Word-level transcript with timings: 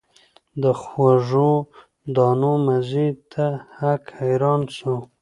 د 0.61 0.63
خوږو 0.81 1.51
دانو 2.15 2.53
مزې 2.65 3.07
ته 3.31 3.45
هک 3.79 4.03
حیران 4.19 4.61
سو 4.77 4.93